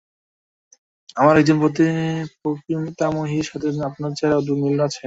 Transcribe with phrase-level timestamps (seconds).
[1.17, 1.57] আমার একজন
[2.39, 4.99] প্রপিতামহীর সাথে আপনার চেহারার অদ্ভুত মিল আছে।